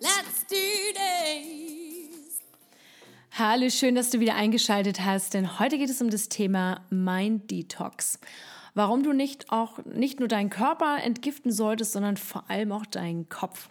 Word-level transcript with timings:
Let's 0.00 0.46
do 0.48 0.56
this! 0.94 2.40
Hallo, 3.32 3.68
schön, 3.68 3.96
dass 3.96 4.10
du 4.10 4.20
wieder 4.20 4.36
eingeschaltet 4.36 5.00
hast, 5.00 5.34
denn 5.34 5.58
heute 5.58 5.76
geht 5.76 5.90
es 5.90 6.00
um 6.00 6.08
das 6.08 6.28
Thema 6.28 6.82
Mind 6.88 7.50
Detox. 7.50 8.20
Warum 8.74 9.02
du 9.02 9.12
nicht 9.12 9.50
auch 9.50 9.84
nicht 9.84 10.20
nur 10.20 10.28
deinen 10.28 10.50
Körper 10.50 10.98
entgiften 11.02 11.50
solltest, 11.50 11.92
sondern 11.92 12.16
vor 12.16 12.48
allem 12.48 12.70
auch 12.70 12.86
deinen 12.86 13.28
Kopf. 13.28 13.70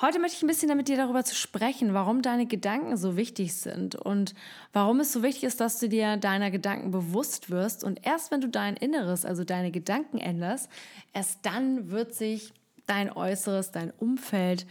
Heute 0.00 0.20
möchte 0.20 0.36
ich 0.36 0.42
ein 0.44 0.48
bisschen 0.48 0.76
mit 0.76 0.86
dir 0.86 0.96
darüber 0.96 1.24
zu 1.24 1.34
sprechen, 1.34 1.92
warum 1.92 2.22
deine 2.22 2.46
Gedanken 2.46 2.96
so 2.96 3.16
wichtig 3.16 3.54
sind 3.54 3.96
und 3.96 4.32
warum 4.72 5.00
es 5.00 5.12
so 5.12 5.24
wichtig 5.24 5.42
ist, 5.42 5.60
dass 5.60 5.80
du 5.80 5.88
dir 5.88 6.18
deiner 6.18 6.52
Gedanken 6.52 6.92
bewusst 6.92 7.50
wirst. 7.50 7.82
Und 7.82 8.06
erst 8.06 8.30
wenn 8.30 8.42
du 8.42 8.48
dein 8.48 8.76
Inneres, 8.76 9.24
also 9.24 9.42
deine 9.42 9.72
Gedanken 9.72 10.18
änderst, 10.18 10.68
erst 11.12 11.44
dann 11.44 11.90
wird 11.90 12.14
sich 12.14 12.52
dein 12.86 13.10
Äußeres, 13.10 13.72
dein 13.72 13.90
Umfeld 13.90 14.66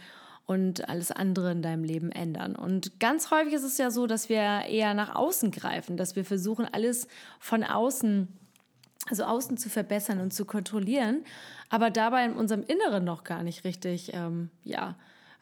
und 0.46 0.88
alles 0.88 1.10
andere 1.10 1.50
in 1.50 1.60
deinem 1.60 1.82
Leben 1.82 2.12
ändern. 2.12 2.54
Und 2.54 3.00
ganz 3.00 3.30
häufig 3.30 3.52
ist 3.52 3.64
es 3.64 3.78
ja 3.78 3.90
so, 3.90 4.06
dass 4.06 4.28
wir 4.28 4.38
eher 4.38 4.94
nach 4.94 5.14
außen 5.14 5.50
greifen, 5.50 5.96
dass 5.96 6.14
wir 6.14 6.24
versuchen, 6.24 6.66
alles 6.72 7.08
von 7.40 7.64
außen, 7.64 8.28
also 9.10 9.24
außen 9.24 9.56
zu 9.56 9.68
verbessern 9.68 10.20
und 10.20 10.32
zu 10.32 10.44
kontrollieren, 10.44 11.24
aber 11.68 11.90
dabei 11.90 12.24
in 12.24 12.34
unserem 12.34 12.62
Inneren 12.62 13.04
noch 13.04 13.24
gar 13.24 13.42
nicht 13.42 13.64
richtig, 13.64 14.12
ähm, 14.14 14.50
ja, 14.62 14.94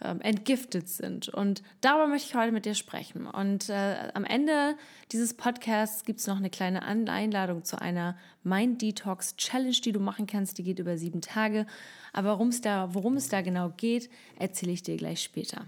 ähm, 0.03 0.21
entgiftet 0.21 0.89
sind. 0.89 1.29
Und 1.29 1.63
darüber 1.81 2.07
möchte 2.07 2.29
ich 2.29 2.35
heute 2.35 2.53
mit 2.53 2.65
dir 2.65 2.75
sprechen. 2.75 3.27
Und 3.27 3.69
äh, 3.69 4.11
am 4.15 4.25
Ende 4.25 4.77
dieses 5.13 5.35
Podcasts 5.35 6.05
gibt 6.05 6.21
es 6.21 6.27
noch 6.27 6.37
eine 6.37 6.51
kleine 6.51 6.83
Einladung 6.83 7.65
zu 7.65 7.81
einer 7.81 8.17
Mind 8.43 8.83
Detox 8.83 9.37
Challenge, 9.37 9.77
die 9.85 9.93
du 9.93 10.01
machen 10.01 10.27
kannst. 10.27 10.59
Die 10.59 10.65
geht 10.65 10.79
über 10.79 10.97
sieben 10.99 11.21
Tage. 11.21 11.67
Aber 12.13 12.39
worum 12.39 13.17
es 13.17 13.29
da 13.29 13.41
genau 13.43 13.73
geht, 13.77 14.11
erzähle 14.39 14.73
ich 14.73 14.83
dir 14.83 14.97
gleich 14.97 15.23
später. 15.23 15.67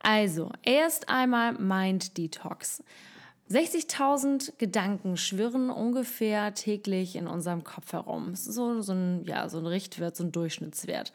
Also, 0.00 0.50
erst 0.62 1.08
einmal 1.08 1.54
Mind 1.54 2.16
Detox. 2.16 2.82
60.000 3.50 4.54
Gedanken 4.58 5.16
schwirren 5.16 5.70
ungefähr 5.70 6.52
täglich 6.54 7.14
in 7.14 7.28
unserem 7.28 7.62
Kopf 7.62 7.92
herum. 7.92 8.34
So, 8.34 8.80
so, 8.82 8.92
ein, 8.92 9.24
ja, 9.24 9.48
so 9.48 9.58
ein 9.58 9.66
Richtwert, 9.66 10.16
so 10.16 10.24
ein 10.24 10.32
Durchschnittswert. 10.32 11.12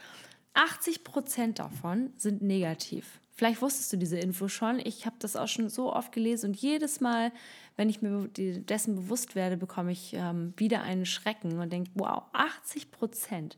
80 0.53 1.03
Prozent 1.03 1.59
davon 1.59 2.11
sind 2.17 2.41
negativ. 2.41 3.19
Vielleicht 3.33 3.61
wusstest 3.63 3.91
du 3.91 3.97
diese 3.97 4.19
Info 4.19 4.47
schon. 4.49 4.79
Ich 4.79 5.07
habe 5.07 5.15
das 5.17 5.35
auch 5.35 5.47
schon 5.47 5.69
so 5.69 5.91
oft 5.91 6.11
gelesen 6.11 6.51
und 6.51 6.57
jedes 6.57 7.01
Mal, 7.01 7.31
wenn 7.75 7.89
ich 7.89 8.01
mir 8.03 8.27
dessen 8.27 8.95
bewusst 8.95 9.33
werde, 9.33 9.57
bekomme 9.57 9.91
ich 9.91 10.13
ähm, 10.13 10.53
wieder 10.57 10.83
einen 10.83 11.07
Schrecken 11.07 11.57
und 11.59 11.73
denke, 11.73 11.89
wow, 11.95 12.23
80 12.33 12.91
Prozent. 12.91 13.57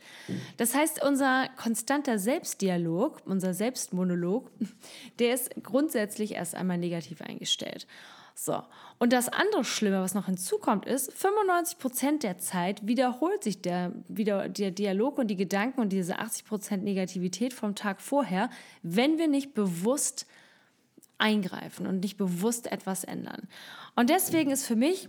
Das 0.56 0.74
heißt, 0.74 1.04
unser 1.04 1.50
konstanter 1.58 2.18
Selbstdialog, 2.18 3.24
unser 3.26 3.54
Selbstmonolog, 3.54 4.52
der 5.20 5.34
ist 5.34 5.50
grundsätzlich 5.62 6.36
erst 6.36 6.56
einmal 6.56 6.78
negativ 6.78 7.22
eingestellt. 7.22 7.86
So. 8.36 8.62
Und 9.00 9.14
das 9.14 9.30
andere 9.30 9.64
Schlimme, 9.64 10.02
was 10.02 10.16
noch 10.16 10.26
hinzukommt, 10.26 10.86
ist, 10.86 11.14
95 11.14 11.78
Prozent 11.78 12.24
der 12.24 12.40
Zeit 12.40 12.86
wiederholt 12.86 13.44
sich 13.44 13.62
der, 13.62 13.92
wieder 14.08 14.50
der 14.50 14.72
Dialog 14.72 15.18
und 15.18 15.28
die 15.28 15.36
Gedanken 15.36 15.82
und 15.82 15.90
diese 15.90 16.20
80 16.20 16.46
Prozent 16.46 16.84
Negativität 16.84 17.54
vom 17.54 17.76
Tag 17.76 18.02
vorher, 18.02 18.50
wenn 18.82 19.18
wir 19.18 19.28
nicht 19.28 19.54
bewusst 19.54 20.26
eingreifen 21.18 21.86
und 21.86 22.00
nicht 22.02 22.18
bewusst 22.18 22.72
etwas 22.72 23.04
ändern. 23.04 23.48
Und 23.96 24.10
deswegen 24.10 24.52
ist 24.52 24.66
für 24.66 24.76
mich 24.76 25.08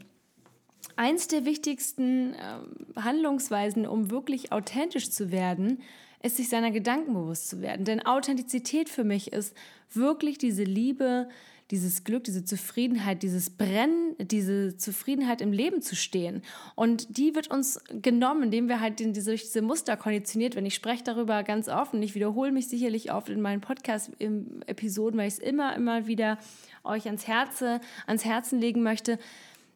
eins 0.96 1.28
der 1.28 1.44
wichtigsten 1.44 2.34
äh, 2.34 3.00
Handlungsweisen, 3.00 3.86
um 3.86 4.10
wirklich 4.10 4.52
authentisch 4.52 5.10
zu 5.10 5.32
werden, 5.32 5.82
ist, 6.22 6.36
sich 6.36 6.48
seiner 6.48 6.70
Gedanken 6.70 7.14
bewusst 7.14 7.48
zu 7.48 7.60
werden. 7.60 7.84
Denn 7.84 8.04
Authentizität 8.04 8.88
für 8.88 9.04
mich 9.04 9.32
ist 9.32 9.56
wirklich 9.92 10.38
diese 10.38 10.64
Liebe, 10.64 11.28
dieses 11.70 12.04
Glück, 12.04 12.24
diese 12.24 12.44
Zufriedenheit, 12.44 13.22
dieses 13.22 13.50
Brennen, 13.50 14.14
diese 14.18 14.76
Zufriedenheit 14.76 15.40
im 15.40 15.52
Leben 15.52 15.80
zu 15.82 15.96
stehen. 15.96 16.42
Und 16.74 17.16
die 17.16 17.34
wird 17.34 17.50
uns 17.50 17.80
genommen, 17.88 18.44
indem 18.44 18.68
wir 18.68 18.80
halt 18.80 19.00
durch 19.00 19.42
diese 19.42 19.62
Muster 19.62 19.96
konditioniert 19.96 20.54
werden. 20.54 20.66
Ich 20.66 20.74
spreche 20.74 21.04
darüber 21.04 21.42
ganz 21.42 21.68
offen. 21.68 22.02
Ich 22.02 22.14
wiederhole 22.14 22.52
mich 22.52 22.68
sicherlich 22.68 23.12
oft 23.12 23.28
in 23.28 23.40
meinen 23.40 23.60
Podcast-Episoden, 23.60 25.18
weil 25.18 25.28
ich 25.28 25.34
es 25.34 25.40
immer, 25.40 25.74
immer 25.74 26.06
wieder 26.06 26.38
euch 26.84 27.06
ans, 27.06 27.26
Herze, 27.26 27.80
ans 28.06 28.24
Herzen 28.24 28.60
legen 28.60 28.82
möchte 28.82 29.18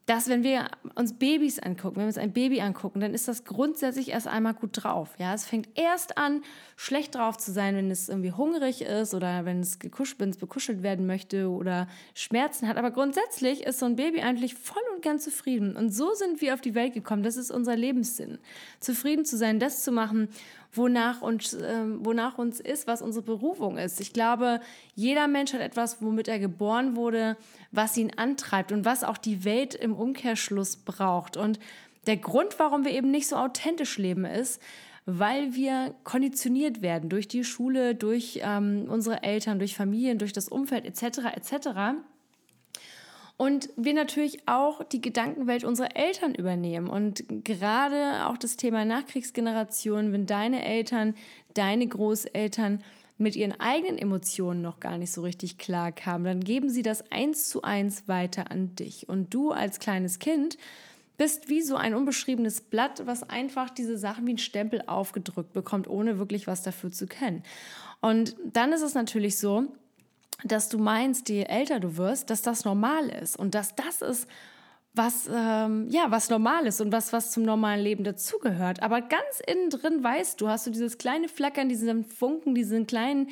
dass 0.08 0.26
wenn 0.30 0.42
wir 0.42 0.70
uns 0.94 1.12
Babys 1.12 1.58
angucken, 1.58 1.96
wenn 1.96 2.04
wir 2.04 2.08
uns 2.08 2.16
ein 2.16 2.32
Baby 2.32 2.62
angucken, 2.62 3.00
dann 3.00 3.12
ist 3.12 3.28
das 3.28 3.44
grundsätzlich 3.44 4.08
erst 4.08 4.26
einmal 4.26 4.54
gut 4.54 4.70
drauf. 4.72 5.10
Ja, 5.18 5.34
es 5.34 5.44
fängt 5.44 5.68
erst 5.74 6.16
an, 6.16 6.40
schlecht 6.76 7.14
drauf 7.14 7.36
zu 7.36 7.52
sein, 7.52 7.76
wenn 7.76 7.90
es 7.90 8.08
irgendwie 8.08 8.32
hungrig 8.32 8.80
ist 8.80 9.12
oder 9.12 9.44
wenn 9.44 9.60
es 9.60 9.78
gekuschelt, 9.78 10.18
wenn 10.18 10.30
es 10.30 10.38
bekuschelt 10.38 10.82
werden 10.82 11.06
möchte 11.06 11.50
oder 11.50 11.88
Schmerzen 12.14 12.68
hat. 12.68 12.78
Aber 12.78 12.90
grundsätzlich 12.90 13.64
ist 13.64 13.80
so 13.80 13.86
ein 13.86 13.96
Baby 13.96 14.22
eigentlich 14.22 14.54
voll 14.54 14.80
und 14.94 15.02
ganz 15.02 15.24
zufrieden. 15.24 15.76
Und 15.76 15.90
so 15.90 16.14
sind 16.14 16.40
wir 16.40 16.54
auf 16.54 16.62
die 16.62 16.74
Welt 16.74 16.94
gekommen. 16.94 17.22
Das 17.22 17.36
ist 17.36 17.50
unser 17.50 17.76
Lebenssinn. 17.76 18.38
Zufrieden 18.80 19.26
zu 19.26 19.36
sein, 19.36 19.60
das 19.60 19.82
zu 19.82 19.92
machen, 19.92 20.30
wonach 20.72 21.22
uns, 21.22 21.54
äh, 21.54 21.84
wonach 21.98 22.38
uns 22.38 22.60
ist, 22.60 22.86
was 22.86 23.02
unsere 23.02 23.24
Berufung 23.24 23.78
ist. 23.78 24.00
Ich 24.00 24.12
glaube, 24.12 24.60
jeder 24.94 25.28
Mensch 25.28 25.52
hat 25.52 25.60
etwas, 25.60 26.02
womit 26.02 26.28
er 26.28 26.38
geboren 26.38 26.96
wurde, 26.96 27.36
was 27.72 27.96
ihn 27.96 28.12
antreibt 28.16 28.72
und 28.72 28.84
was 28.84 29.04
auch 29.04 29.18
die 29.18 29.44
Welt 29.44 29.74
im 29.74 29.94
Umkehrschluss 29.94 30.76
braucht. 30.76 31.36
Und 31.36 31.58
der 32.06 32.16
Grund, 32.16 32.58
warum 32.58 32.84
wir 32.84 32.92
eben 32.92 33.10
nicht 33.10 33.28
so 33.28 33.36
authentisch 33.36 33.98
leben, 33.98 34.24
ist, 34.24 34.60
weil 35.10 35.54
wir 35.54 35.94
konditioniert 36.04 36.82
werden 36.82 37.08
durch 37.08 37.28
die 37.28 37.42
Schule, 37.42 37.94
durch 37.94 38.40
ähm, 38.42 38.86
unsere 38.88 39.22
Eltern, 39.22 39.58
durch 39.58 39.74
Familien, 39.74 40.18
durch 40.18 40.34
das 40.34 40.48
Umfeld 40.48 40.84
etc. 40.84 41.20
etc. 41.34 41.68
Und 43.38 43.70
wir 43.76 43.94
natürlich 43.94 44.48
auch 44.48 44.82
die 44.82 45.00
Gedankenwelt 45.00 45.62
unserer 45.62 45.96
Eltern 45.96 46.34
übernehmen. 46.34 46.88
Und 46.88 47.24
gerade 47.44 48.26
auch 48.26 48.36
das 48.36 48.56
Thema 48.56 48.84
Nachkriegsgeneration, 48.84 50.12
wenn 50.12 50.26
deine 50.26 50.64
Eltern, 50.64 51.14
deine 51.54 51.86
Großeltern 51.86 52.82
mit 53.16 53.36
ihren 53.36 53.58
eigenen 53.60 53.96
Emotionen 53.96 54.60
noch 54.60 54.80
gar 54.80 54.98
nicht 54.98 55.12
so 55.12 55.22
richtig 55.22 55.56
klar 55.56 55.92
kamen, 55.92 56.24
dann 56.24 56.40
geben 56.40 56.68
sie 56.68 56.82
das 56.82 57.12
eins 57.12 57.48
zu 57.48 57.62
eins 57.62 58.08
weiter 58.08 58.50
an 58.50 58.74
dich. 58.74 59.08
Und 59.08 59.32
du 59.32 59.52
als 59.52 59.78
kleines 59.78 60.18
Kind 60.18 60.58
bist 61.16 61.48
wie 61.48 61.62
so 61.62 61.76
ein 61.76 61.94
unbeschriebenes 61.94 62.60
Blatt, 62.60 63.06
was 63.06 63.22
einfach 63.22 63.70
diese 63.70 63.98
Sachen 63.98 64.26
wie 64.26 64.34
ein 64.34 64.38
Stempel 64.38 64.82
aufgedrückt 64.88 65.52
bekommt, 65.52 65.88
ohne 65.88 66.18
wirklich 66.18 66.48
was 66.48 66.64
dafür 66.64 66.90
zu 66.90 67.06
kennen. 67.06 67.44
Und 68.00 68.34
dann 68.52 68.72
ist 68.72 68.82
es 68.82 68.94
natürlich 68.94 69.38
so, 69.38 69.68
dass 70.44 70.68
du 70.68 70.78
meinst, 70.78 71.28
je 71.28 71.42
älter 71.42 71.80
du 71.80 71.96
wirst, 71.96 72.30
dass 72.30 72.42
das 72.42 72.64
normal 72.64 73.08
ist 73.08 73.38
und 73.38 73.54
dass 73.54 73.74
das 73.74 74.02
ist, 74.02 74.28
was 74.94 75.28
ähm, 75.32 75.88
ja 75.90 76.10
was 76.10 76.30
normal 76.30 76.66
ist 76.66 76.80
und 76.80 76.92
was 76.92 77.12
was 77.12 77.30
zum 77.30 77.42
normalen 77.42 77.82
Leben 77.82 78.04
dazugehört. 78.04 78.82
Aber 78.82 79.00
ganz 79.00 79.40
innen 79.46 79.70
drin 79.70 80.02
weißt 80.02 80.40
du, 80.40 80.48
hast 80.48 80.66
du 80.66 80.70
dieses 80.70 80.98
kleine 80.98 81.28
Flackern, 81.28 81.68
diesen 81.68 82.04
Funken, 82.04 82.54
diesen 82.54 82.86
kleinen 82.86 83.28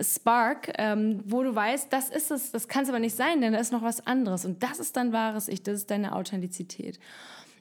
Spark, 0.00 0.72
ähm, 0.78 1.20
wo 1.24 1.42
du 1.42 1.54
weißt, 1.54 1.92
das 1.92 2.10
ist 2.10 2.30
es, 2.30 2.52
das 2.52 2.68
kann 2.68 2.82
es 2.82 2.88
aber 2.88 2.98
nicht 2.98 3.16
sein, 3.16 3.40
denn 3.40 3.52
da 3.52 3.58
ist 3.58 3.72
noch 3.72 3.82
was 3.82 4.06
anderes 4.06 4.44
und 4.44 4.62
das 4.62 4.78
ist 4.78 4.96
dein 4.96 5.12
wahres 5.12 5.48
Ich, 5.48 5.62
das 5.62 5.76
ist 5.76 5.90
deine 5.90 6.14
Authentizität. 6.14 6.98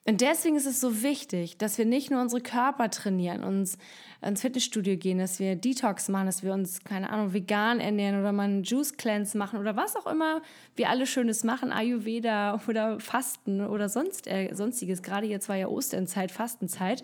Und 0.08 0.22
deswegen 0.22 0.56
ist 0.56 0.68
es 0.68 0.80
so 0.80 1.02
wichtig, 1.02 1.58
dass 1.58 1.80
wir 1.80 1.86
nicht 1.86 2.12
nur 2.12 2.22
unsere 2.22 2.40
Körper 2.40 2.92
trainieren, 2.92 3.44
uns 3.44 3.80
ins 4.22 4.42
Fitnessstudio 4.42 4.98
gehen, 4.98 5.18
dass 5.18 5.40
wir 5.40 5.56
Detox 5.56 6.10
machen, 6.10 6.28
dass 6.28 6.44
wir 6.44 6.54
uns, 6.54 6.84
keine 6.84 7.10
Ahnung, 7.10 7.34
vegan 7.34 7.80
ernähren 7.80 8.20
oder 8.20 8.32
mal 8.32 8.44
einen 8.44 8.64
Juice 8.64 8.98
Cleanse 8.98 9.36
machen 9.36 9.60
oder 9.60 9.76
was 9.76 9.96
auch 9.96 10.06
immer 10.06 10.44
wir 10.76 10.90
alle 10.90 11.08
Schönes 11.08 11.44
machen, 11.44 11.72
Ayurveda 11.72 12.62
oder 12.68 13.00
Fasten 13.00 13.62
oder 13.62 13.90
sonst, 13.90 14.28
äh, 14.28 14.54
sonstiges. 14.54 15.02
Gerade 15.02 15.26
jetzt 15.26 15.50
war 15.50 15.56
ja 15.56 15.68
Osternzeit, 15.68 16.32
Fastenzeit. 16.32 17.04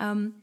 Ähm, 0.00 0.34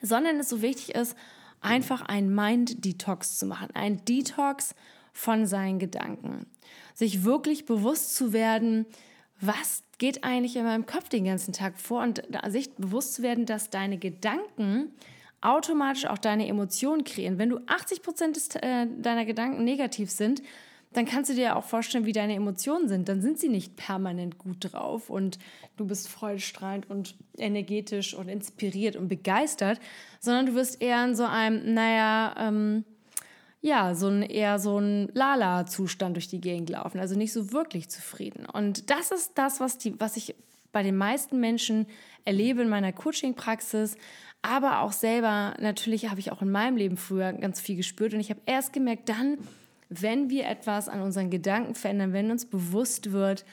sondern 0.00 0.38
es 0.38 0.48
so 0.48 0.62
wichtig 0.62 0.94
ist, 0.94 1.16
einfach 1.60 2.02
ein 2.02 2.32
Mind-Detox 2.32 3.38
zu 3.38 3.46
machen. 3.46 3.68
Ein 3.74 4.04
Detox 4.04 4.76
von 5.12 5.46
seinen 5.46 5.80
Gedanken. 5.80 6.46
Sich 6.94 7.24
wirklich 7.24 7.66
bewusst 7.66 8.14
zu 8.14 8.32
werden, 8.32 8.86
was 9.40 9.82
geht 10.02 10.24
eigentlich 10.24 10.56
in 10.56 10.64
meinem 10.64 10.84
Kopf 10.84 11.08
den 11.10 11.26
ganzen 11.26 11.52
Tag 11.52 11.78
vor 11.78 12.02
und 12.02 12.24
sich 12.48 12.74
bewusst 12.74 13.14
zu 13.14 13.22
werden, 13.22 13.46
dass 13.46 13.70
deine 13.70 13.98
Gedanken 13.98 14.90
automatisch 15.40 16.06
auch 16.06 16.18
deine 16.18 16.48
Emotionen 16.48 17.04
kreieren. 17.04 17.38
Wenn 17.38 17.50
du 17.50 17.60
80 17.68 18.02
Prozent 18.02 18.36
äh, 18.56 18.88
deiner 18.98 19.24
Gedanken 19.24 19.62
negativ 19.62 20.10
sind, 20.10 20.42
dann 20.92 21.06
kannst 21.06 21.30
du 21.30 21.36
dir 21.36 21.54
auch 21.54 21.62
vorstellen, 21.62 22.04
wie 22.04 22.12
deine 22.12 22.34
Emotionen 22.34 22.88
sind. 22.88 23.08
Dann 23.08 23.22
sind 23.22 23.38
sie 23.38 23.48
nicht 23.48 23.76
permanent 23.76 24.38
gut 24.38 24.72
drauf 24.72 25.08
und 25.08 25.38
du 25.76 25.86
bist 25.86 26.08
freudestrahlend 26.08 26.90
und 26.90 27.14
energetisch 27.38 28.12
und 28.12 28.28
inspiriert 28.28 28.96
und 28.96 29.06
begeistert, 29.06 29.78
sondern 30.18 30.46
du 30.46 30.54
wirst 30.54 30.82
eher 30.82 31.04
in 31.04 31.14
so 31.14 31.26
einem, 31.26 31.74
naja, 31.74 32.34
ähm, 32.40 32.84
ja, 33.62 33.94
so 33.94 34.08
ein 34.08 34.22
eher 34.22 34.58
so 34.58 34.78
ein 34.78 35.08
Lala-Zustand 35.14 36.16
durch 36.16 36.28
die 36.28 36.40
Gegend 36.40 36.68
laufen, 36.70 36.98
also 36.98 37.16
nicht 37.16 37.32
so 37.32 37.52
wirklich 37.52 37.88
zufrieden. 37.88 38.44
Und 38.44 38.90
das 38.90 39.12
ist 39.12 39.32
das, 39.36 39.60
was, 39.60 39.78
die, 39.78 39.98
was 40.00 40.16
ich 40.16 40.34
bei 40.72 40.82
den 40.82 40.96
meisten 40.96 41.38
Menschen 41.38 41.86
erlebe 42.24 42.62
in 42.62 42.68
meiner 42.68 42.92
Coaching-Praxis, 42.92 43.96
aber 44.42 44.80
auch 44.80 44.90
selber, 44.90 45.54
natürlich 45.60 46.10
habe 46.10 46.18
ich 46.18 46.32
auch 46.32 46.42
in 46.42 46.50
meinem 46.50 46.76
Leben 46.76 46.96
früher 46.96 47.32
ganz 47.32 47.60
viel 47.60 47.76
gespürt 47.76 48.12
und 48.12 48.20
ich 48.20 48.30
habe 48.30 48.40
erst 48.46 48.72
gemerkt, 48.72 49.08
dann, 49.08 49.38
wenn 49.88 50.28
wir 50.28 50.48
etwas 50.48 50.88
an 50.88 51.00
unseren 51.00 51.30
Gedanken 51.30 51.76
verändern, 51.76 52.12
wenn 52.12 52.32
uns 52.32 52.46
bewusst 52.46 53.12
wird, 53.12 53.44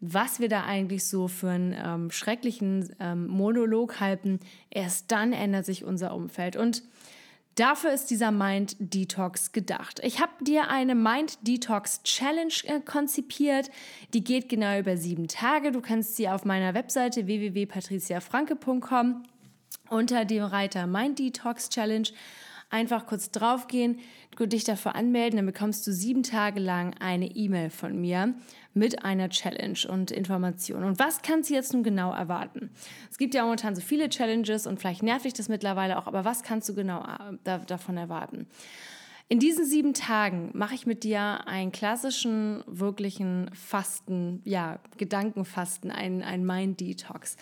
was 0.00 0.40
wir 0.40 0.48
da 0.48 0.64
eigentlich 0.64 1.04
so 1.04 1.28
für 1.28 1.50
einen 1.50 1.76
ähm, 1.78 2.10
schrecklichen 2.10 2.94
ähm, 2.98 3.28
Monolog 3.28 4.00
halten, 4.00 4.40
erst 4.70 5.12
dann 5.12 5.32
ändert 5.32 5.64
sich 5.64 5.84
unser 5.84 6.12
Umfeld. 6.14 6.56
Und 6.56 6.82
dafür 7.54 7.92
ist 7.92 8.06
dieser 8.10 8.30
Mind 8.30 8.76
Detox 8.78 9.52
gedacht. 9.52 10.00
Ich 10.02 10.20
habe 10.20 10.32
dir 10.42 10.68
eine 10.68 10.94
Mind 10.94 11.38
Detox 11.46 12.02
Challenge 12.02 12.54
äh, 12.64 12.80
konzipiert. 12.80 13.70
Die 14.12 14.24
geht 14.24 14.48
genau 14.48 14.78
über 14.78 14.96
sieben 14.96 15.28
Tage. 15.28 15.72
Du 15.72 15.80
kannst 15.80 16.16
sie 16.16 16.28
auf 16.28 16.44
meiner 16.44 16.74
Webseite 16.74 17.26
www.patriciafranke.com 17.26 19.22
unter 19.90 20.24
dem 20.24 20.44
Reiter 20.44 20.86
Mind 20.86 21.18
Detox 21.18 21.68
Challenge 21.68 22.08
einfach 22.74 23.06
kurz 23.06 23.30
draufgehen, 23.30 24.00
dich 24.36 24.64
dafür 24.64 24.96
anmelden, 24.96 25.36
dann 25.36 25.46
bekommst 25.46 25.86
du 25.86 25.92
sieben 25.92 26.24
Tage 26.24 26.58
lang 26.58 26.94
eine 26.98 27.26
E-Mail 27.26 27.70
von 27.70 27.98
mir 27.98 28.34
mit 28.74 29.04
einer 29.04 29.28
Challenge 29.30 29.78
und 29.88 30.10
Information. 30.10 30.82
Und 30.82 30.98
was 30.98 31.22
kannst 31.22 31.48
du 31.48 31.54
jetzt 31.54 31.72
nun 31.72 31.84
genau 31.84 32.12
erwarten? 32.12 32.70
Es 33.10 33.16
gibt 33.16 33.34
ja 33.34 33.44
momentan 33.44 33.76
so 33.76 33.80
viele 33.80 34.08
Challenges 34.08 34.66
und 34.66 34.80
vielleicht 34.80 35.04
nervt 35.04 35.24
dich 35.24 35.34
das 35.34 35.48
mittlerweile 35.48 35.96
auch, 35.98 36.08
aber 36.08 36.24
was 36.24 36.42
kannst 36.42 36.68
du 36.68 36.74
genau 36.74 37.04
äh, 37.44 37.60
davon 37.66 37.96
erwarten? 37.96 38.48
In 39.28 39.38
diesen 39.38 39.64
sieben 39.64 39.94
Tagen 39.94 40.50
mache 40.52 40.74
ich 40.74 40.84
mit 40.84 41.04
dir 41.04 41.46
einen 41.46 41.72
klassischen, 41.72 42.62
wirklichen 42.66 43.50
Fasten, 43.54 44.42
ja, 44.44 44.80
Gedankenfasten, 44.98 45.90
einen, 45.90 46.22
einen 46.22 46.44
Mind-Detox. 46.44 47.36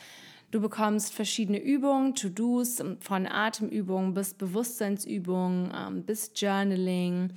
Du 0.52 0.60
bekommst 0.60 1.14
verschiedene 1.14 1.58
Übungen, 1.58 2.14
To-Dos, 2.14 2.84
von 3.00 3.26
Atemübungen 3.26 4.12
bis 4.12 4.34
Bewusstseinsübungen, 4.34 5.72
ähm, 5.74 6.02
bis 6.02 6.30
Journaling, 6.36 7.30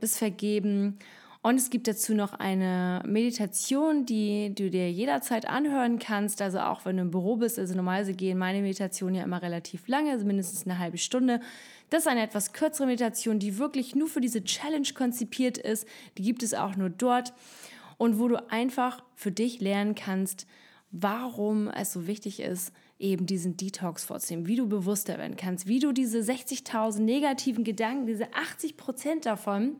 bis 0.00 0.16
Vergeben. 0.16 0.98
Und 1.42 1.56
es 1.56 1.68
gibt 1.68 1.86
dazu 1.86 2.14
noch 2.14 2.32
eine 2.32 3.02
Meditation, 3.04 4.06
die 4.06 4.54
du 4.54 4.70
dir 4.70 4.90
jederzeit 4.90 5.46
anhören 5.46 5.98
kannst. 5.98 6.40
Also 6.40 6.60
auch 6.60 6.86
wenn 6.86 6.96
du 6.96 7.02
im 7.02 7.10
Büro 7.10 7.36
bist. 7.36 7.58
Also 7.58 7.74
normalerweise 7.74 8.14
gehen 8.14 8.38
meine 8.38 8.62
Meditationen 8.62 9.16
ja 9.16 9.24
immer 9.24 9.42
relativ 9.42 9.86
lange, 9.86 10.10
also 10.10 10.24
mindestens 10.24 10.64
eine 10.64 10.78
halbe 10.78 10.96
Stunde. 10.96 11.40
Das 11.90 12.04
ist 12.04 12.08
eine 12.08 12.22
etwas 12.22 12.54
kürzere 12.54 12.86
Meditation, 12.86 13.38
die 13.38 13.58
wirklich 13.58 13.94
nur 13.94 14.08
für 14.08 14.22
diese 14.22 14.44
Challenge 14.44 14.88
konzipiert 14.94 15.58
ist. 15.58 15.86
Die 16.16 16.22
gibt 16.22 16.42
es 16.42 16.54
auch 16.54 16.74
nur 16.74 16.88
dort. 16.88 17.34
Und 17.98 18.18
wo 18.18 18.28
du 18.28 18.50
einfach 18.50 19.04
für 19.14 19.30
dich 19.30 19.60
lernen 19.60 19.94
kannst, 19.94 20.46
warum 20.92 21.68
es 21.68 21.92
so 21.92 22.06
wichtig 22.06 22.40
ist, 22.40 22.72
eben 22.98 23.26
diesen 23.26 23.56
Detox 23.56 24.04
vorzunehmen, 24.04 24.46
wie 24.46 24.56
du 24.56 24.68
bewusster 24.68 25.18
werden 25.18 25.36
kannst, 25.36 25.66
wie 25.66 25.80
du 25.80 25.92
diese 25.92 26.18
60.000 26.18 27.00
negativen 27.00 27.64
Gedanken, 27.64 28.06
diese 28.06 28.32
80 28.34 28.76
Prozent 28.76 29.26
davon 29.26 29.76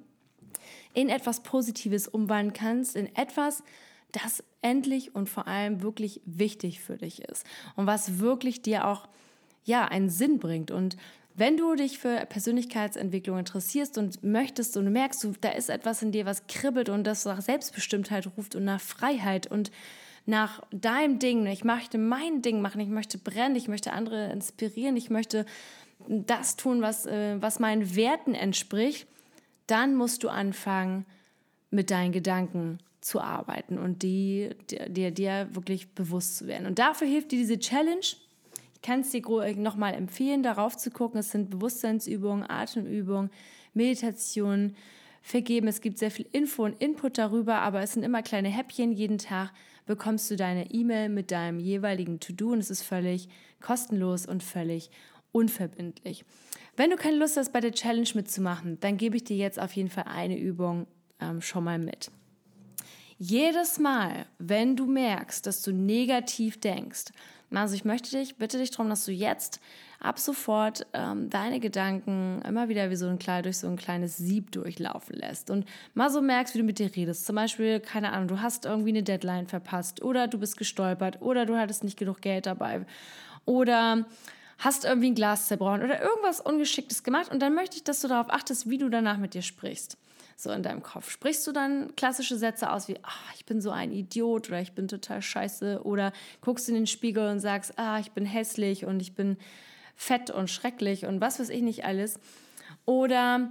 in 0.95 1.09
etwas 1.09 1.43
Positives 1.43 2.09
umwandeln 2.09 2.55
kannst, 2.55 2.97
in 2.97 3.15
etwas, 3.15 3.63
das 4.11 4.43
endlich 4.63 5.15
und 5.15 5.29
vor 5.29 5.47
allem 5.47 5.83
wirklich 5.83 6.21
wichtig 6.25 6.81
für 6.81 6.97
dich 6.97 7.23
ist 7.23 7.47
und 7.77 7.87
was 7.87 8.19
wirklich 8.19 8.63
dir 8.63 8.87
auch 8.87 9.09
ja 9.65 9.87
einen 9.87 10.11
Sinn 10.11 10.39
bringt. 10.39 10.71
Und 10.71 10.97
wenn 11.35 11.57
du 11.57 11.75
dich 11.75 11.99
für 11.99 12.27
Persönlichkeitsentwicklung 12.27 13.39
interessierst 13.39 13.97
und 13.97 14.23
möchtest 14.23 14.77
und 14.77 14.91
merkst, 14.93 15.27
da 15.41 15.51
ist 15.51 15.71
etwas 15.71 16.03
in 16.03 16.13
dir, 16.13 16.27
was 16.27 16.47
kribbelt 16.47 16.89
und 16.89 17.05
das 17.05 17.25
nach 17.25 17.41
Selbstbestimmtheit 17.41 18.29
ruft 18.37 18.55
und 18.55 18.65
nach 18.65 18.81
Freiheit 18.81 19.47
und 19.47 19.71
nach 20.27 20.63
deinem 20.71 21.19
Ding. 21.19 21.47
Ich 21.47 21.65
möchte 21.65 21.99
mein 21.99 22.43
Ding 22.43 22.61
machen, 22.61 22.81
ich 22.81 22.89
möchte 22.89 23.19
brennen, 23.19 23.57
ich 23.57 23.69
möchte 23.69 23.93
andere 23.93 24.31
inspirieren, 24.31 24.97
ich 24.97 25.11
möchte 25.11 25.47
das 26.09 26.57
tun, 26.57 26.83
was, 26.83 27.07
äh, 27.07 27.41
was 27.41 27.59
meinen 27.59 27.95
Werten 27.95 28.35
entspricht, 28.35 29.07
dann 29.67 29.95
musst 29.95 30.25
du 30.25 30.29
anfangen, 30.29 31.07
mit 31.71 31.91
deinen 31.91 32.13
Gedanken 32.13 32.79
zu 33.01 33.21
arbeiten 33.21 33.79
und 33.79 34.03
die 34.03 34.51
dir, 34.71 35.11
dir 35.11 35.49
wirklich 35.53 35.95
bewusst 35.95 36.37
zu 36.37 36.47
werden. 36.47 36.67
Und 36.67 36.79
dafür 36.79 37.09
hilft 37.09 37.33
dir 37.33 37.39
diese 37.39 37.59
Challenge. 37.59 38.01
Ich 38.75 38.83
kann 38.83 39.01
es 39.01 39.11
dir 39.11 39.23
nochmal 39.57 39.95
empfehlen, 39.95 40.43
darauf 40.43 40.77
zu 40.77 40.91
gucken. 40.91 41.19
Es 41.19 41.31
sind 41.31 41.51
Bewusstseinsübungen, 41.51 42.49
Atemübungen, 42.49 43.31
Meditationen, 43.75 44.77
Vergeben. 45.25 45.69
Es 45.69 45.81
gibt 45.81 45.99
sehr 45.99 46.11
viel 46.11 46.27
Info 46.33 46.65
und 46.65 46.83
Input 46.83 47.17
darüber, 47.17 47.61
aber 47.61 47.81
es 47.81 47.93
sind 47.93 48.03
immer 48.03 48.23
kleine 48.23 48.49
Häppchen 48.49 48.93
jeden 48.93 49.19
Tag, 49.19 49.53
bekommst 49.87 50.31
du 50.31 50.37
deine 50.37 50.71
E-Mail 50.71 51.09
mit 51.09 51.31
deinem 51.31 51.59
jeweiligen 51.59 52.21
To-Do 52.21 52.53
und 52.53 52.59
es 52.59 52.71
ist 52.71 52.83
völlig 52.83 53.29
kostenlos 53.61 54.27
und 54.27 54.43
völlig 54.43 54.91
unverbindlich. 55.33 56.25
Wenn 56.77 56.91
du 56.91 56.97
keine 56.97 57.17
Lust 57.17 57.37
hast, 57.37 57.53
bei 57.53 57.61
der 57.61 57.73
Challenge 57.73 58.09
mitzumachen, 58.15 58.79
dann 58.81 58.97
gebe 58.97 59.17
ich 59.17 59.25
dir 59.25 59.37
jetzt 59.37 59.59
auf 59.59 59.73
jeden 59.73 59.91
Fall 59.91 60.05
eine 60.05 60.39
Übung 60.39 60.87
ähm, 61.21 61.41
schon 61.41 61.65
mal 61.65 61.79
mit. 61.79 62.11
Jedes 63.19 63.79
Mal, 63.79 64.27
wenn 64.39 64.75
du 64.75 64.87
merkst, 64.87 65.47
dass 65.47 65.63
du 65.63 65.73
negativ 65.73 66.59
denkst, 66.59 67.13
also 67.61 67.75
ich 67.75 67.85
möchte 67.85 68.11
dich, 68.11 68.37
bitte 68.37 68.59
dich 68.59 68.71
darum, 68.71 68.89
dass 68.89 69.05
du 69.05 69.13
jetzt 69.13 69.61
ab 70.01 70.19
sofort 70.19 70.87
ähm, 70.93 71.31
deine 71.31 71.61
Gedanken 71.61 72.43
immer 72.47 72.69
wieder 72.69 72.91
wie 72.91 72.97
so 72.97 73.07
ein 73.07 73.19
klein, 73.19 73.43
durch 73.43 73.59
so 73.59 73.69
ein 73.69 73.77
kleines 73.77 74.17
Sieb 74.17 74.51
durchlaufen 74.53 75.17
lässt 75.17 75.51
und 75.51 75.67
mal 75.95 76.11
so 76.11 76.21
merkst, 76.21 76.55
wie 76.55 76.59
du 76.59 76.65
mit 76.65 76.79
dir 76.79 76.95
redest. 76.95 77.27
Zum 77.27 77.37
Beispiel, 77.37 77.81
keine 77.81 78.13
Ahnung, 78.13 78.29
du 78.29 78.41
hast 78.41 78.65
irgendwie 78.65 78.91
eine 78.91 79.03
Deadline 79.03 79.47
verpasst 79.47 80.03
oder 80.03 80.29
du 80.29 80.39
bist 80.39 80.57
gestolpert 80.57 81.21
oder 81.21 81.47
du 81.47 81.57
hattest 81.57 81.85
nicht 81.85 81.99
genug 81.99 82.21
Geld 82.21 82.47
dabei 82.47 82.85
oder 83.45 84.07
hast 84.59 84.85
irgendwie 84.85 85.11
ein 85.11 85.15
Glas 85.15 85.49
zerbrochen 85.49 85.83
oder 85.83 86.01
irgendwas 86.01 86.41
Ungeschicktes 86.41 87.03
gemacht 87.03 87.31
und 87.31 87.41
dann 87.41 87.55
möchte 87.55 87.77
ich, 87.77 87.85
dass 87.85 88.01
du 88.01 88.09
darauf 88.09 88.31
achtest, 88.31 88.69
wie 88.69 88.79
du 88.79 88.89
danach 88.89 89.19
mit 89.19 89.35
dir 89.35 89.43
sprichst 89.43 89.99
so 90.43 90.51
in 90.51 90.63
deinem 90.63 90.83
Kopf. 90.83 91.11
Sprichst 91.11 91.47
du 91.47 91.53
dann 91.53 91.95
klassische 91.97 92.37
Sätze 92.37 92.71
aus 92.71 92.89
wie, 92.89 92.99
ah, 93.03 93.33
ich 93.37 93.45
bin 93.45 93.61
so 93.61 93.71
ein 93.71 93.93
Idiot 93.93 94.49
oder 94.49 94.61
ich 94.61 94.73
bin 94.73 94.89
total 94.89 95.23
scheiße 95.23 95.83
oder 95.85 96.13
guckst 96.41 96.69
in 96.69 96.75
den 96.75 96.87
Spiegel 96.87 97.29
und 97.29 97.41
sagst, 97.41 97.79
ah, 97.79 97.99
ich 97.99 98.13
bin 98.13 98.25
hässlich 98.25 98.85
und 98.85 99.01
ich 99.01 99.15
bin 99.15 99.37
fett 99.95 100.31
und 100.31 100.51
schrecklich 100.51 101.07
und 101.07 101.21
was 101.21 101.39
weiß 101.39 101.51
ich 101.51 101.63
nicht 101.63 101.85
alles. 101.85 102.19
Oder, 102.85 103.51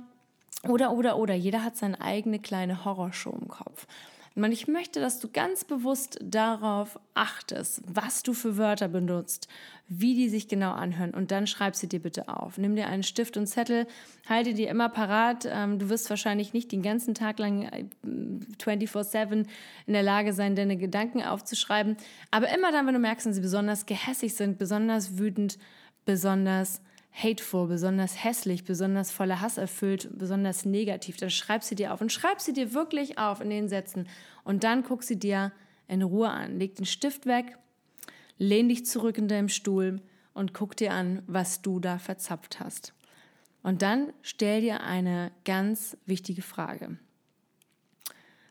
oder, 0.67 0.91
oder, 0.91 1.17
oder, 1.17 1.33
jeder 1.33 1.63
hat 1.63 1.77
seine 1.77 2.01
eigene 2.01 2.39
kleine 2.39 2.83
Horrorshow 2.83 3.38
im 3.39 3.48
Kopf. 3.48 3.88
Und 4.35 4.51
ich 4.53 4.67
möchte, 4.67 5.01
dass 5.01 5.19
du 5.19 5.27
ganz 5.27 5.65
bewusst 5.65 6.17
darauf 6.23 7.00
achtest, 7.13 7.81
was 7.85 8.23
du 8.23 8.33
für 8.33 8.57
Wörter 8.57 8.88
benutzt, 8.88 9.50
wie 9.89 10.15
die 10.15 10.29
sich 10.29 10.47
genau 10.47 10.71
anhören 10.71 11.13
und 11.13 11.31
dann 11.31 11.47
schreib 11.47 11.75
sie 11.75 11.89
dir 11.89 12.00
bitte 12.00 12.29
auf. 12.29 12.57
Nimm 12.57 12.77
dir 12.77 12.88
einen 12.88 13.03
Stift 13.03 13.35
und 13.35 13.47
Zettel, 13.47 13.88
halte 14.29 14.53
dir 14.53 14.69
immer 14.69 14.88
parat. 14.88 15.45
Ähm, 15.51 15.79
du 15.79 15.89
wirst 15.89 16.09
wahrscheinlich 16.09 16.53
nicht 16.53 16.71
den 16.71 16.81
ganzen 16.81 17.13
Tag 17.13 17.39
lang 17.39 17.69
24/7 18.57 19.15
äh, 19.15 19.45
in 19.85 19.93
der 19.93 20.03
Lage 20.03 20.31
sein, 20.31 20.55
deine 20.55 20.77
Gedanken 20.77 21.23
aufzuschreiben, 21.23 21.97
aber 22.31 22.47
immer 22.55 22.71
dann, 22.71 22.88
wenn 22.88 22.93
du 22.93 23.01
merkst, 23.01 23.25
dass 23.25 23.35
sie 23.35 23.41
besonders 23.41 23.85
gehässig 23.85 24.35
sind, 24.35 24.57
besonders 24.57 25.17
wütend, 25.17 25.57
besonders 26.05 26.81
hateful, 27.12 27.68
besonders 27.68 28.24
hässlich, 28.24 28.63
besonders 28.63 29.12
voller 29.12 29.41
Hass 29.41 29.58
erfüllt, 29.58 30.10
besonders 30.18 30.65
negativ, 30.65 31.18
dann 31.18 31.30
schreib 31.30 31.63
sie 31.63 31.75
dir 31.75 31.94
auf 31.94 32.01
und 32.01 32.12
schreib 32.12 32.39
sie 32.39 32.53
dir 32.53 32.74
wirklich 32.74 33.18
auf 33.18 33.41
in 33.41 33.50
den 33.50 33.68
Sätzen 33.68 34.08
und 34.44 34.63
dann 34.63 34.84
guck 34.84 35.03
sie 35.03 35.20
dir 35.20 35.51
in 35.88 36.01
Ruhe 36.01 36.30
an. 36.30 36.58
Leg 36.58 36.75
den 36.75 36.86
Stift 36.86 37.25
weg, 37.25 37.58
lehn 38.38 38.70
dich 38.70 38.86
zurück 38.86 39.18
in 39.18 39.27
deinem 39.27 39.50
Stuhl 39.50 40.01
und 40.34 40.53
guck 40.53 40.75
dir 40.77 40.94
an, 40.94 41.22
was 41.27 41.62
du 41.62 41.80
da 41.80 42.00
verzapft 42.00 42.60
hast. 42.60 42.94
Und 43.62 43.82
dann 43.82 44.13
stell 44.22 44.62
dir 44.62 44.82
eine 44.82 45.32
ganz 45.46 45.98
wichtige 46.06 46.41
Frage. 46.41 46.98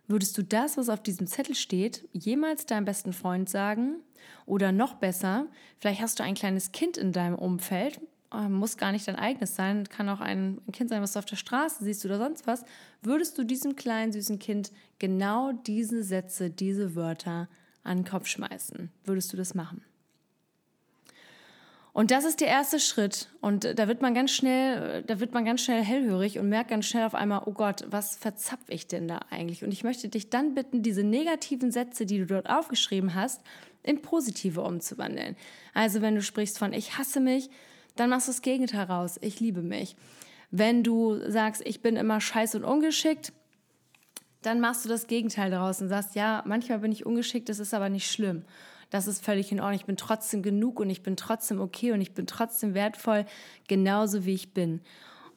Würdest 0.06 0.36
du 0.36 0.42
das, 0.42 0.76
was 0.76 0.88
auf 0.88 1.02
diesem 1.02 1.26
Zettel 1.26 1.54
steht, 1.54 2.08
jemals 2.12 2.66
deinem 2.66 2.84
besten 2.84 3.12
Freund 3.12 3.48
sagen? 3.48 3.96
Oder 4.44 4.72
noch 4.72 4.94
besser, 4.94 5.46
vielleicht 5.78 6.00
hast 6.00 6.18
du 6.18 6.24
ein 6.24 6.34
kleines 6.34 6.72
Kind 6.72 6.96
in 6.96 7.12
deinem 7.12 7.36
Umfeld, 7.36 8.00
muss 8.32 8.76
gar 8.76 8.92
nicht 8.92 9.08
dein 9.08 9.16
eigenes 9.16 9.56
sein, 9.56 9.88
kann 9.88 10.08
auch 10.08 10.20
ein 10.20 10.60
Kind 10.72 10.90
sein, 10.90 11.02
was 11.02 11.12
du 11.12 11.18
auf 11.18 11.24
der 11.24 11.36
Straße 11.36 11.84
siehst 11.84 12.04
oder 12.04 12.18
sonst 12.18 12.46
was, 12.46 12.64
würdest 13.02 13.36
du 13.38 13.44
diesem 13.44 13.74
kleinen 13.76 14.12
süßen 14.12 14.38
Kind 14.38 14.70
genau 14.98 15.52
diese 15.52 16.04
Sätze, 16.04 16.50
diese 16.50 16.94
Wörter 16.94 17.48
an 17.82 17.98
den 17.98 18.04
Kopf 18.04 18.26
schmeißen? 18.26 18.90
Würdest 19.04 19.32
du 19.32 19.36
das 19.36 19.54
machen? 19.54 19.82
Und 21.92 22.12
das 22.12 22.24
ist 22.24 22.40
der 22.40 22.46
erste 22.46 22.78
Schritt. 22.78 23.28
Und 23.40 23.64
da 23.64 23.88
wird 23.88 24.00
man 24.00 24.14
ganz 24.14 24.30
schnell, 24.30 25.02
da 25.02 25.18
wird 25.18 25.34
man 25.34 25.44
ganz 25.44 25.62
schnell 25.62 25.82
hellhörig 25.82 26.38
und 26.38 26.48
merkt 26.48 26.70
ganz 26.70 26.86
schnell 26.86 27.04
auf 27.04 27.16
einmal, 27.16 27.42
oh 27.46 27.52
Gott, 27.52 27.84
was 27.90 28.14
verzapf 28.14 28.62
ich 28.68 28.86
denn 28.86 29.08
da 29.08 29.20
eigentlich? 29.30 29.64
Und 29.64 29.72
ich 29.72 29.82
möchte 29.82 30.08
dich 30.08 30.30
dann 30.30 30.54
bitten, 30.54 30.82
diese 30.82 31.02
negativen 31.02 31.72
Sätze, 31.72 32.06
die 32.06 32.18
du 32.18 32.26
dort 32.26 32.48
aufgeschrieben 32.48 33.14
hast, 33.14 33.42
in 33.82 34.02
positive 34.02 34.60
umzuwandeln. 34.60 35.36
Also 35.74 36.00
wenn 36.00 36.14
du 36.14 36.22
sprichst 36.22 36.58
von 36.58 36.72
ich 36.72 36.96
hasse 36.96 37.18
mich, 37.18 37.50
dann 37.96 38.10
machst 38.10 38.28
du 38.28 38.32
das 38.32 38.42
Gegenteil 38.42 38.84
raus. 38.84 39.18
Ich 39.20 39.40
liebe 39.40 39.62
mich. 39.62 39.96
Wenn 40.50 40.82
du 40.82 41.18
sagst, 41.30 41.62
ich 41.64 41.80
bin 41.80 41.96
immer 41.96 42.20
scheiß 42.20 42.54
und 42.56 42.64
ungeschickt, 42.64 43.32
dann 44.42 44.60
machst 44.60 44.84
du 44.84 44.88
das 44.88 45.06
Gegenteil 45.06 45.50
daraus 45.50 45.80
und 45.80 45.88
sagst, 45.88 46.14
ja, 46.14 46.42
manchmal 46.46 46.78
bin 46.80 46.92
ich 46.92 47.06
ungeschickt, 47.06 47.48
das 47.48 47.58
ist 47.58 47.74
aber 47.74 47.88
nicht 47.88 48.10
schlimm. 48.10 48.44
Das 48.88 49.06
ist 49.06 49.24
völlig 49.24 49.52
in 49.52 49.60
Ordnung. 49.60 49.76
Ich 49.76 49.86
bin 49.86 49.96
trotzdem 49.96 50.42
genug 50.42 50.80
und 50.80 50.90
ich 50.90 51.02
bin 51.02 51.16
trotzdem 51.16 51.60
okay 51.60 51.92
und 51.92 52.00
ich 52.00 52.12
bin 52.12 52.26
trotzdem 52.26 52.74
wertvoll, 52.74 53.24
genauso 53.68 54.24
wie 54.24 54.34
ich 54.34 54.52
bin. 54.52 54.80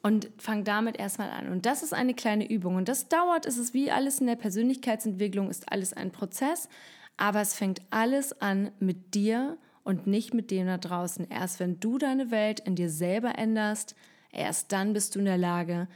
Und 0.02 0.28
fang 0.38 0.64
damit 0.64 0.98
erstmal 0.98 1.30
an. 1.30 1.48
Und 1.48 1.64
das 1.64 1.82
ist 1.82 1.94
eine 1.94 2.14
kleine 2.14 2.50
Übung. 2.50 2.74
Und 2.74 2.88
das 2.88 3.08
dauert, 3.08 3.46
es 3.46 3.56
ist 3.56 3.72
wie 3.72 3.90
alles 3.90 4.20
in 4.20 4.26
der 4.26 4.36
Persönlichkeitsentwicklung, 4.36 5.48
ist 5.48 5.70
alles 5.70 5.92
ein 5.92 6.10
Prozess. 6.10 6.68
Aber 7.16 7.40
es 7.40 7.54
fängt 7.54 7.80
alles 7.90 8.38
an 8.40 8.70
mit 8.80 9.14
dir 9.14 9.56
und 9.84 10.06
nicht 10.06 10.34
mit 10.34 10.50
dem 10.50 10.66
da 10.66 10.78
draußen. 10.78 11.28
Erst 11.30 11.60
wenn 11.60 11.78
du 11.78 11.98
deine 11.98 12.30
Welt 12.30 12.60
in 12.60 12.74
dir 12.74 12.90
selber 12.90 13.38
änderst, 13.38 13.94
erst 14.32 14.72
dann 14.72 14.92
bist 14.92 15.14
du 15.14 15.20
in 15.20 15.26
der 15.26 15.38
Lage, 15.38 15.86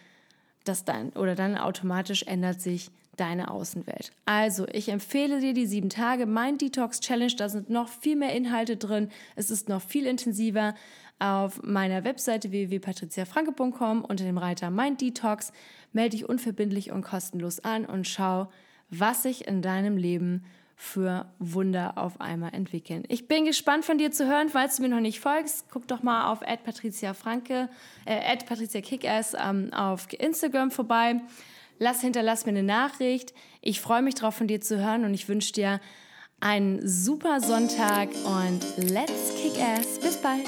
dass 0.65 0.85
dein 0.85 1.11
oder 1.11 1.35
dann 1.35 1.57
automatisch 1.57 2.23
ändert 2.25 2.61
sich 2.61 2.91
deine 3.17 3.51
Außenwelt. 3.51 4.13
Also, 4.27 4.67
ich 4.69 4.91
empfehle 4.91 5.41
dir 5.41 5.53
die 5.53 5.67
sieben 5.67 5.91
Tage 5.91 6.27
Mind 6.27 6.61
Detox 6.61 7.01
Challenge. 7.01 7.33
Da 7.37 7.49
sind 7.49 7.69
noch 7.69 7.89
viel 7.89 8.15
mehr 8.17 8.33
Inhalte 8.33 8.77
drin. 8.77 9.11
Es 9.35 9.51
ist 9.51 9.69
noch 9.69 9.83
viel 9.83 10.07
intensiver. 10.07 10.75
Auf 11.19 11.61
meiner 11.65 12.05
Webseite 12.05 12.53
www.patriziafranke.com 12.53 14.05
unter 14.05 14.25
dem 14.25 14.39
Reiter 14.39 14.71
Mind 14.71 15.01
Detox 15.01 15.53
melde 15.93 16.11
dich 16.11 16.29
unverbindlich 16.29 16.93
und 16.93 17.03
kostenlos 17.03 17.59
an 17.61 17.87
und 17.87 18.07
schau, 18.07 18.49
was 18.89 19.25
sich 19.25 19.49
in 19.49 19.61
deinem 19.61 19.97
Leben 19.97 20.45
für 20.81 21.27
Wunder 21.41 21.95
auf 21.97 22.21
einmal 22.21 22.55
entwickeln. 22.55 23.03
Ich 23.09 23.27
bin 23.27 23.45
gespannt 23.45 23.85
von 23.85 23.99
dir 23.99 24.13
zu 24.13 24.29
hören, 24.29 24.49
falls 24.49 24.77
du 24.77 24.83
mir 24.83 24.89
noch 24.89 25.01
nicht 25.01 25.19
folgst. 25.19 25.67
Guck 25.73 25.89
doch 25.89 26.05
mal 26.05 26.31
auf 26.31 26.39
@patriziafranke, 26.41 27.69
äh, 28.05 28.37
@patriziakickass 28.37 29.35
ähm, 29.35 29.73
auf 29.73 30.07
Instagram 30.13 30.71
vorbei. 30.71 31.21
Lass 31.81 32.01
hinterlass 32.01 32.47
mir 32.47 32.53
eine 32.53 32.63
Nachricht. 32.63 33.35
Ich 33.61 33.81
freue 33.81 34.03
mich 34.03 34.15
drauf, 34.15 34.37
von 34.37 34.47
dir 34.47 34.61
zu 34.61 34.79
hören 34.79 35.05
und 35.05 35.15
ich 35.15 35.29
wünsche 35.29 35.53
dir 35.53 35.81
einen 36.41 36.87
super 36.87 37.41
Sonntag 37.41 38.11
und 38.25 38.61
let's 38.77 39.35
kick 39.35 39.61
ass. 39.61 39.99
Bis 39.99 40.17
bald. 40.23 40.47